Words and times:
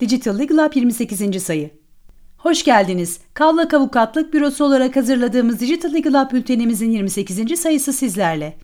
Digital 0.00 0.38
Legal 0.38 0.56
Lab 0.56 0.72
28. 0.74 1.42
sayı. 1.42 1.70
Hoş 2.36 2.64
geldiniz. 2.64 3.20
Kavlak 3.34 3.74
Avukatlık 3.74 4.34
Bürosu 4.34 4.64
olarak 4.64 4.96
hazırladığımız 4.96 5.60
Digital 5.60 5.92
Legal 5.92 6.12
Lab 6.12 6.32
bültenimizin 6.32 6.90
28. 6.90 7.60
sayısı 7.60 7.92
sizlerle. 7.92 8.56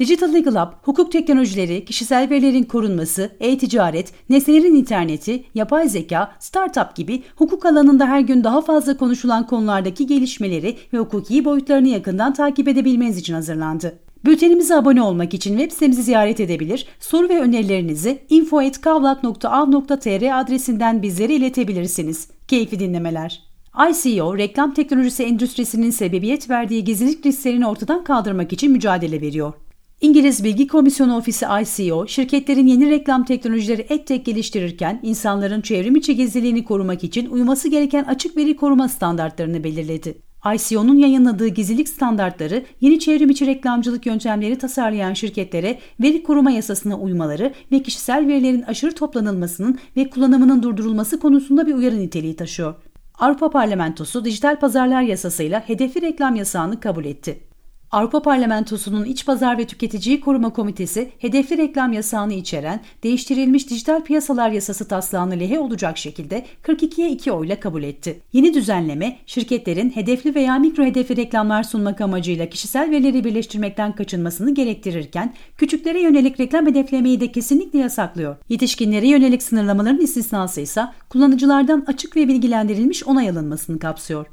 Digital 0.00 0.32
Legal 0.32 0.54
Lab, 0.54 0.72
hukuk 0.82 1.12
teknolojileri, 1.12 1.84
kişisel 1.84 2.30
verilerin 2.30 2.62
korunması, 2.62 3.30
e-ticaret, 3.40 4.12
nesnelerin 4.28 4.74
interneti, 4.74 5.44
yapay 5.54 5.88
zeka, 5.88 6.32
startup 6.38 6.96
gibi 6.96 7.22
hukuk 7.36 7.66
alanında 7.66 8.06
her 8.06 8.20
gün 8.20 8.44
daha 8.44 8.60
fazla 8.60 8.96
konuşulan 8.96 9.46
konulardaki 9.46 10.06
gelişmeleri 10.06 10.78
ve 10.92 10.98
hukuki 10.98 11.44
boyutlarını 11.44 11.88
yakından 11.88 12.34
takip 12.34 12.68
edebilmeniz 12.68 13.18
için 13.18 13.34
hazırlandı. 13.34 13.98
Bültenimize 14.24 14.74
abone 14.74 15.02
olmak 15.02 15.34
için 15.34 15.58
web 15.58 15.72
sitemizi 15.72 16.02
ziyaret 16.02 16.40
edebilir, 16.40 16.86
soru 17.00 17.28
ve 17.28 17.40
önerilerinizi 17.40 18.18
info.kavlak.av.tr 18.30 20.40
adresinden 20.40 21.02
bizlere 21.02 21.34
iletebilirsiniz. 21.34 22.28
Keyifli 22.48 22.78
dinlemeler. 22.78 23.42
ICO, 23.90 24.38
reklam 24.38 24.74
teknolojisi 24.74 25.22
endüstrisinin 25.22 25.90
sebebiyet 25.90 26.50
verdiği 26.50 26.84
gizlilik 26.84 27.26
risklerini 27.26 27.66
ortadan 27.66 28.04
kaldırmak 28.04 28.52
için 28.52 28.72
mücadele 28.72 29.20
veriyor. 29.20 29.52
İngiliz 30.00 30.44
Bilgi 30.44 30.66
Komisyonu 30.66 31.16
Ofisi 31.16 31.46
ICO, 31.62 32.06
şirketlerin 32.06 32.66
yeni 32.66 32.90
reklam 32.90 33.24
teknolojileri 33.24 33.86
EdTech 33.88 34.24
geliştirirken 34.24 35.00
insanların 35.02 35.60
çevrim 35.60 35.96
içi 35.96 36.16
gizliliğini 36.16 36.64
korumak 36.64 37.04
için 37.04 37.30
uyması 37.30 37.68
gereken 37.68 38.04
açık 38.04 38.36
veri 38.36 38.56
koruma 38.56 38.88
standartlarını 38.88 39.64
belirledi. 39.64 40.31
ICO'nun 40.46 40.96
yayınladığı 40.96 41.48
gizlilik 41.48 41.88
standartları 41.88 42.64
yeni 42.80 42.98
çevrim 42.98 43.30
içi 43.30 43.46
reklamcılık 43.46 44.06
yöntemleri 44.06 44.58
tasarlayan 44.58 45.14
şirketlere 45.14 45.78
veri 46.00 46.22
koruma 46.22 46.50
yasasına 46.50 46.98
uymaları 46.98 47.52
ve 47.72 47.82
kişisel 47.82 48.28
verilerin 48.28 48.62
aşırı 48.62 48.94
toplanılmasının 48.94 49.78
ve 49.96 50.10
kullanımının 50.10 50.62
durdurulması 50.62 51.20
konusunda 51.20 51.66
bir 51.66 51.74
uyarı 51.74 51.98
niteliği 51.98 52.36
taşıyor. 52.36 52.74
Avrupa 53.18 53.50
Parlamentosu 53.50 54.24
dijital 54.24 54.60
pazarlar 54.60 55.02
yasasıyla 55.02 55.60
hedefli 55.60 56.02
reklam 56.02 56.34
yasağını 56.34 56.80
kabul 56.80 57.04
etti. 57.04 57.51
Avrupa 57.92 58.22
Parlamentosu'nun 58.22 59.04
İç 59.04 59.26
Pazar 59.26 59.58
ve 59.58 59.66
Tüketiciyi 59.66 60.20
Koruma 60.20 60.52
Komitesi, 60.52 61.12
hedefli 61.18 61.58
reklam 61.58 61.92
yasağını 61.92 62.32
içeren 62.32 62.80
değiştirilmiş 63.02 63.70
dijital 63.70 64.00
piyasalar 64.00 64.50
yasası 64.50 64.88
taslağını 64.88 65.40
lehe 65.40 65.58
olacak 65.58 65.98
şekilde 65.98 66.44
42'ye 66.62 67.10
2 67.10 67.32
oyla 67.32 67.60
kabul 67.60 67.82
etti. 67.82 68.20
Yeni 68.32 68.54
düzenleme, 68.54 69.18
şirketlerin 69.26 69.90
hedefli 69.90 70.34
veya 70.34 70.58
mikro 70.58 70.84
hedefli 70.84 71.16
reklamlar 71.16 71.62
sunmak 71.62 72.00
amacıyla 72.00 72.46
kişisel 72.46 72.90
verileri 72.90 73.24
birleştirmekten 73.24 73.94
kaçınmasını 73.94 74.54
gerektirirken, 74.54 75.34
küçüklere 75.56 76.00
yönelik 76.00 76.40
reklam 76.40 76.66
hedeflemeyi 76.66 77.20
de 77.20 77.32
kesinlikle 77.32 77.78
yasaklıyor. 77.78 78.36
Yetişkinlere 78.48 79.08
yönelik 79.08 79.42
sınırlamaların 79.42 80.00
istisnası 80.00 80.60
ise 80.60 80.82
kullanıcılardan 81.08 81.84
açık 81.86 82.16
ve 82.16 82.28
bilgilendirilmiş 82.28 83.04
onay 83.04 83.30
alınmasını 83.30 83.78
kapsıyor. 83.78 84.26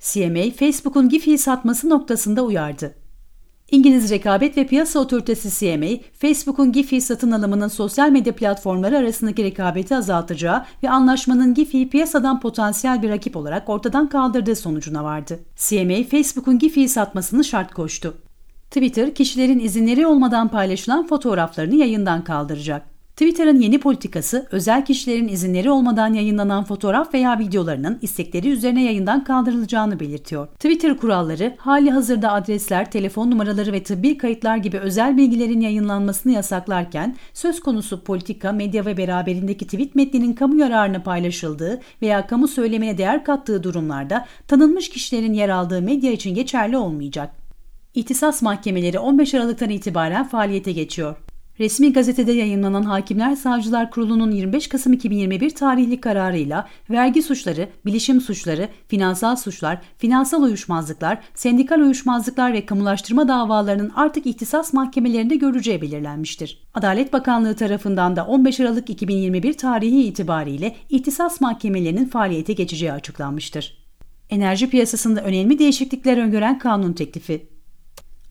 CMA, 0.00 0.50
Facebook'un 0.56 1.08
GIF'i 1.08 1.38
satması 1.38 1.88
noktasında 1.88 2.42
uyardı. 2.42 2.99
İngiliz 3.70 4.10
Rekabet 4.10 4.56
ve 4.56 4.66
Piyasa 4.66 4.98
Otoritesi 5.00 5.58
CMA, 5.58 5.86
Facebook'un 6.18 6.72
GIF'i 6.72 7.00
satın 7.00 7.30
alımının 7.30 7.68
sosyal 7.68 8.10
medya 8.10 8.34
platformları 8.36 8.98
arasındaki 8.98 9.44
rekabeti 9.44 9.96
azaltacağı 9.96 10.64
ve 10.82 10.90
anlaşmanın 10.90 11.54
GIF'i 11.54 11.88
piyasadan 11.88 12.40
potansiyel 12.40 13.02
bir 13.02 13.08
rakip 13.08 13.36
olarak 13.36 13.68
ortadan 13.68 14.08
kaldırdığı 14.08 14.56
sonucuna 14.56 15.04
vardı. 15.04 15.40
CMA, 15.56 16.02
Facebook'un 16.10 16.58
GIF'i 16.58 16.88
satmasını 16.88 17.44
şart 17.44 17.74
koştu. 17.74 18.14
Twitter, 18.70 19.14
kişilerin 19.14 19.58
izinleri 19.58 20.06
olmadan 20.06 20.48
paylaşılan 20.48 21.06
fotoğraflarını 21.06 21.74
yayından 21.74 22.24
kaldıracak. 22.24 22.89
Twitter'ın 23.20 23.60
yeni 23.60 23.80
politikası 23.80 24.46
özel 24.50 24.84
kişilerin 24.84 25.28
izinleri 25.28 25.70
olmadan 25.70 26.14
yayınlanan 26.14 26.64
fotoğraf 26.64 27.14
veya 27.14 27.38
videolarının 27.38 27.98
istekleri 28.02 28.48
üzerine 28.48 28.84
yayından 28.84 29.24
kaldırılacağını 29.24 30.00
belirtiyor. 30.00 30.46
Twitter 30.46 30.96
kuralları 30.96 31.54
hali 31.58 31.90
hazırda 31.90 32.32
adresler, 32.32 32.90
telefon 32.90 33.30
numaraları 33.30 33.72
ve 33.72 33.82
tıbbi 33.82 34.18
kayıtlar 34.18 34.56
gibi 34.56 34.78
özel 34.78 35.16
bilgilerin 35.16 35.60
yayınlanmasını 35.60 36.32
yasaklarken 36.32 37.16
söz 37.34 37.60
konusu 37.60 38.04
politika, 38.04 38.52
medya 38.52 38.86
ve 38.86 38.96
beraberindeki 38.96 39.64
tweet 39.64 39.94
metninin 39.94 40.32
kamu 40.32 40.56
yararına 40.56 41.02
paylaşıldığı 41.02 41.80
veya 42.02 42.26
kamu 42.26 42.48
söylemine 42.48 42.98
değer 42.98 43.24
kattığı 43.24 43.62
durumlarda 43.62 44.26
tanınmış 44.48 44.88
kişilerin 44.90 45.32
yer 45.32 45.48
aldığı 45.48 45.82
medya 45.82 46.12
için 46.12 46.34
geçerli 46.34 46.76
olmayacak. 46.76 47.30
İhtisas 47.94 48.42
mahkemeleri 48.42 48.98
15 48.98 49.34
Aralık'tan 49.34 49.70
itibaren 49.70 50.28
faaliyete 50.28 50.72
geçiyor. 50.72 51.29
Resmi 51.60 51.92
gazetede 51.92 52.32
yayınlanan 52.32 52.82
Hakimler 52.82 53.36
Savcılar 53.36 53.90
Kurulu'nun 53.90 54.30
25 54.30 54.68
Kasım 54.68 54.92
2021 54.92 55.50
tarihli 55.50 56.00
kararıyla 56.00 56.68
vergi 56.90 57.22
suçları, 57.22 57.68
bilişim 57.86 58.20
suçları, 58.20 58.68
finansal 58.88 59.36
suçlar, 59.36 59.78
finansal 59.98 60.42
uyuşmazlıklar, 60.42 61.18
sendikal 61.34 61.80
uyuşmazlıklar 61.80 62.52
ve 62.52 62.66
kamulaştırma 62.66 63.28
davalarının 63.28 63.92
artık 63.94 64.26
ihtisas 64.26 64.72
mahkemelerinde 64.72 65.36
göreceği 65.36 65.82
belirlenmiştir. 65.82 66.62
Adalet 66.74 67.12
Bakanlığı 67.12 67.56
tarafından 67.56 68.16
da 68.16 68.26
15 68.26 68.60
Aralık 68.60 68.90
2021 68.90 69.52
tarihi 69.52 70.02
itibariyle 70.02 70.76
ihtisas 70.90 71.40
mahkemelerinin 71.40 72.06
faaliyete 72.06 72.52
geçeceği 72.52 72.92
açıklanmıştır. 72.92 73.78
Enerji 74.30 74.70
piyasasında 74.70 75.20
önemli 75.20 75.58
değişiklikler 75.58 76.18
öngören 76.18 76.58
kanun 76.58 76.92
teklifi 76.92 77.59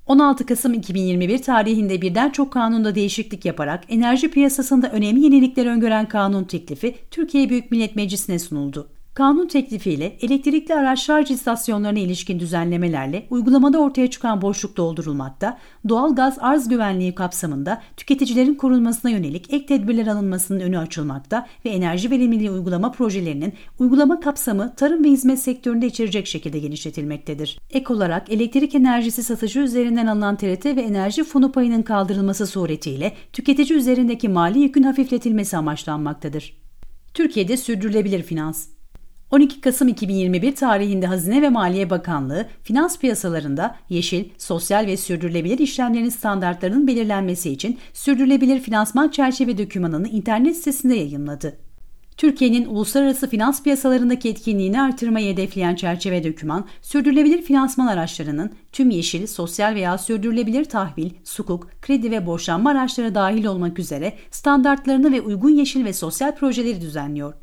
16 0.10 0.46
Kasım 0.46 0.74
2021 0.74 1.42
tarihinde 1.42 2.02
birden 2.02 2.30
çok 2.30 2.54
kanunda 2.54 2.96
değişiklik 2.96 3.46
yaparak 3.46 3.84
enerji 3.90 4.32
piyasasında 4.32 4.92
önemli 4.92 5.24
yenilikler 5.24 5.66
öngören 5.66 6.08
kanun 6.08 6.44
teklifi 6.44 6.96
Türkiye 7.12 7.50
Büyük 7.50 7.72
Millet 7.72 7.96
Meclisi'ne 7.96 8.40
sunuldu. 8.40 8.88
Kanun 9.20 9.48
teklifiyle 9.48 10.18
elektrikli 10.22 10.74
araç 10.74 11.00
şarj 11.00 11.32
istasyonlarına 11.32 12.00
ilişkin 12.00 12.40
düzenlemelerle 12.40 13.26
uygulamada 13.30 13.80
ortaya 13.80 14.10
çıkan 14.10 14.42
boşluk 14.42 14.78
doldurulmakta, 14.78 15.58
doğal 15.90 16.16
gaz 16.16 16.38
arz 16.40 16.70
güvenliği 16.70 17.16
kapsamında 17.16 17.82
tüketicilerin 17.98 18.56
korunmasına 18.56 19.12
yönelik 19.12 19.54
ek 19.54 19.66
tedbirler 19.66 20.08
alınmasının 20.08 20.60
önü 20.60 20.78
açılmakta 20.78 21.48
ve 21.66 21.70
enerji 21.70 22.12
verimliliği 22.12 22.52
uygulama 22.52 22.92
projelerinin 22.92 23.54
uygulama 23.80 24.20
kapsamı 24.20 24.76
tarım 24.76 25.04
ve 25.04 25.10
hizmet 25.10 25.40
sektöründe 25.40 25.88
içerecek 25.88 26.28
şekilde 26.28 26.60
genişletilmektedir. 26.60 27.60
Ek 27.72 27.94
olarak 27.94 28.32
elektrik 28.32 28.76
enerjisi 28.76 29.24
satışı 29.24 29.60
üzerinden 29.60 30.08
alınan 30.08 30.36
TRT 30.36 30.66
ve 30.66 30.82
enerji 30.82 31.24
fonu 31.24 31.52
payının 31.52 31.82
kaldırılması 31.82 32.48
suretiyle 32.48 33.14
tüketici 33.34 33.80
üzerindeki 33.80 34.30
mali 34.30 34.60
yükün 34.60 34.84
hafifletilmesi 34.84 35.58
amaçlanmaktadır. 35.58 36.54
Türkiye'de 37.14 37.58
sürdürülebilir 37.58 38.24
finans 38.24 38.79
12 39.32 39.62
Kasım 39.62 39.88
2021 39.88 40.56
tarihinde 40.56 41.08
Hazine 41.08 41.42
ve 41.42 41.50
Maliye 41.50 41.90
Bakanlığı, 41.90 42.48
finans 42.64 43.00
piyasalarında 43.00 43.76
yeşil, 43.90 44.26
sosyal 44.38 44.88
ve 44.88 44.98
sürdürülebilir 44.98 45.60
işlemlerin 45.60 46.10
standartlarının 46.10 46.88
belirlenmesi 46.88 47.50
için 47.50 47.78
sürdürülebilir 47.94 48.60
finansman 48.60 49.10
çerçeve 49.10 49.58
dokümanını 49.58 50.08
internet 50.08 50.58
sitesinde 50.58 50.96
yayınladı. 50.96 51.58
Türkiye'nin 52.18 52.66
uluslararası 52.66 53.30
finans 53.30 53.64
piyasalarındaki 53.64 54.30
etkinliğini 54.30 54.82
artırmayı 54.82 55.34
hedefleyen 55.34 55.76
çerçeve 55.76 56.24
doküman, 56.24 56.66
sürdürülebilir 56.82 57.42
finansman 57.42 57.88
araçlarının 57.88 58.52
tüm 58.72 58.90
yeşil, 58.90 59.28
sosyal 59.28 59.76
veya 59.76 59.98
sürdürülebilir 59.98 60.66
tahvil, 60.66 61.10
sukuk, 61.24 61.70
kredi 61.82 62.12
ve 62.12 62.26
borçlanma 62.26 62.70
araçları 62.70 63.16
dahil 63.16 63.46
olmak 63.46 63.80
üzere 63.80 64.14
standartlarını 64.32 65.12
ve 65.12 65.22
uygun 65.22 65.50
yeşil 65.50 65.86
ve 65.86 65.94
sosyal 65.94 66.36
projeleri 66.36 66.82
düzenliyor. 66.82 67.34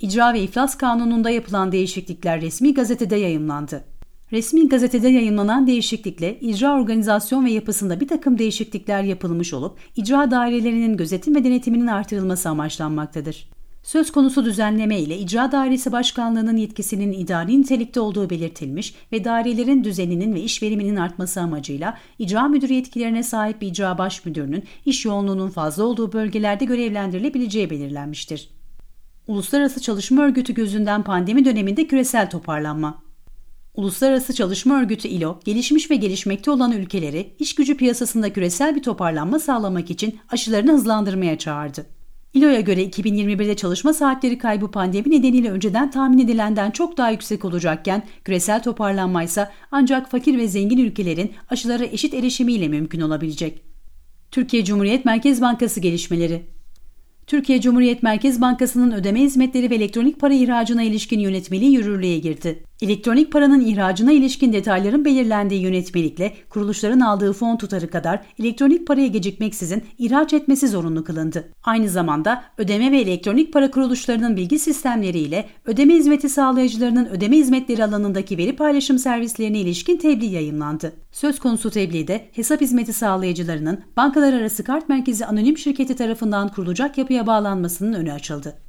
İcra 0.00 0.34
ve 0.34 0.42
İflas 0.42 0.78
Kanunu'nda 0.78 1.30
yapılan 1.30 1.72
değişiklikler 1.72 2.40
resmi 2.40 2.74
gazetede 2.74 3.16
yayımlandı. 3.16 3.84
Resmi 4.32 4.68
gazetede 4.68 5.08
yayınlanan 5.08 5.66
değişiklikle 5.66 6.40
icra 6.40 6.80
organizasyon 6.80 7.44
ve 7.44 7.50
yapısında 7.50 8.00
bir 8.00 8.08
takım 8.08 8.38
değişiklikler 8.38 9.02
yapılmış 9.02 9.52
olup 9.54 9.78
icra 9.96 10.30
dairelerinin 10.30 10.96
gözetim 10.96 11.34
ve 11.34 11.44
denetiminin 11.44 11.86
artırılması 11.86 12.48
amaçlanmaktadır. 12.48 13.50
Söz 13.82 14.12
konusu 14.12 14.44
düzenleme 14.44 15.00
ile 15.00 15.18
İcra 15.18 15.52
Dairesi 15.52 15.92
Başkanlığı'nın 15.92 16.56
yetkisinin 16.56 17.12
idari 17.12 17.60
nitelikte 17.60 18.00
olduğu 18.00 18.30
belirtilmiş 18.30 18.94
ve 19.12 19.24
dairelerin 19.24 19.84
düzeninin 19.84 20.34
ve 20.34 20.40
iş 20.40 20.62
veriminin 20.62 20.96
artması 20.96 21.40
amacıyla 21.40 21.98
icra 22.18 22.48
müdürü 22.48 22.72
yetkilerine 22.72 23.22
sahip 23.22 23.60
bir 23.60 23.66
icra 23.66 23.98
baş 23.98 24.24
müdürünün 24.24 24.64
iş 24.84 25.04
yoğunluğunun 25.04 25.48
fazla 25.48 25.84
olduğu 25.84 26.12
bölgelerde 26.12 26.64
görevlendirilebileceği 26.64 27.70
belirlenmiştir. 27.70 28.55
Uluslararası 29.26 29.80
Çalışma 29.80 30.22
Örgütü 30.22 30.54
gözünden 30.54 31.02
pandemi 31.02 31.44
döneminde 31.44 31.86
küresel 31.86 32.30
toparlanma. 32.30 33.02
Uluslararası 33.74 34.34
Çalışma 34.34 34.80
Örgütü 34.80 35.08
ILO, 35.08 35.40
gelişmiş 35.44 35.90
ve 35.90 35.96
gelişmekte 35.96 36.50
olan 36.50 36.72
ülkeleri 36.72 37.34
iş 37.38 37.54
gücü 37.54 37.76
piyasasında 37.76 38.32
küresel 38.32 38.76
bir 38.76 38.82
toparlanma 38.82 39.38
sağlamak 39.38 39.90
için 39.90 40.18
aşılarını 40.28 40.72
hızlandırmaya 40.72 41.38
çağırdı. 41.38 41.86
ILO'ya 42.34 42.60
göre 42.60 42.84
2021'de 42.84 43.56
çalışma 43.56 43.92
saatleri 43.92 44.38
kaybı 44.38 44.70
pandemi 44.70 45.10
nedeniyle 45.10 45.50
önceden 45.50 45.90
tahmin 45.90 46.18
edilenden 46.18 46.70
çok 46.70 46.96
daha 46.96 47.10
yüksek 47.10 47.44
olacakken 47.44 48.02
küresel 48.24 48.62
toparlanma 48.62 49.22
ise 49.22 49.48
ancak 49.70 50.10
fakir 50.10 50.38
ve 50.38 50.48
zengin 50.48 50.78
ülkelerin 50.78 51.32
aşılara 51.50 51.84
eşit 51.84 52.14
erişimiyle 52.14 52.68
mümkün 52.68 53.00
olabilecek. 53.00 53.62
Türkiye 54.30 54.64
Cumhuriyet 54.64 55.04
Merkez 55.04 55.40
Bankası 55.40 55.80
gelişmeleri 55.80 56.55
Türkiye 57.26 57.60
Cumhuriyet 57.60 58.02
Merkez 58.02 58.40
Bankası'nın 58.40 58.92
ödeme 58.92 59.20
hizmetleri 59.20 59.70
ve 59.70 59.74
elektronik 59.74 60.20
para 60.20 60.34
ihracına 60.34 60.82
ilişkin 60.82 61.20
yönetmeliği 61.20 61.72
yürürlüğe 61.72 62.18
girdi. 62.18 62.62
Elektronik 62.82 63.32
paranın 63.32 63.60
ihracına 63.60 64.12
ilişkin 64.12 64.52
detayların 64.52 65.04
belirlendiği 65.04 65.62
yönetmelikle 65.62 66.32
kuruluşların 66.50 67.00
aldığı 67.00 67.32
fon 67.32 67.56
tutarı 67.56 67.90
kadar 67.90 68.20
elektronik 68.38 68.86
paraya 68.86 69.06
gecikmeksizin 69.06 69.84
ihraç 69.98 70.32
etmesi 70.32 70.68
zorunlu 70.68 71.04
kılındı. 71.04 71.48
Aynı 71.62 71.88
zamanda 71.88 72.44
ödeme 72.58 72.92
ve 72.92 73.00
elektronik 73.00 73.52
para 73.52 73.70
kuruluşlarının 73.70 74.36
bilgi 74.36 74.58
sistemleriyle 74.58 75.48
ödeme 75.64 75.94
hizmeti 75.94 76.28
sağlayıcılarının 76.28 77.06
ödeme 77.06 77.36
hizmetleri 77.36 77.84
alanındaki 77.84 78.38
veri 78.38 78.56
paylaşım 78.56 78.98
servislerine 78.98 79.58
ilişkin 79.58 79.96
tebliğ 79.96 80.26
yayınlandı. 80.26 80.92
Söz 81.12 81.38
konusu 81.38 81.70
tebliğde 81.70 82.28
hesap 82.32 82.60
hizmeti 82.60 82.92
sağlayıcılarının 82.92 83.80
bankalar 83.96 84.32
arası 84.32 84.64
kart 84.64 84.88
merkezi 84.88 85.26
anonim 85.26 85.58
şirketi 85.58 85.96
tarafından 85.96 86.48
kurulacak 86.48 86.98
yapıya 86.98 87.26
bağlanmasının 87.26 87.92
önü 87.92 88.12
açıldı. 88.12 88.65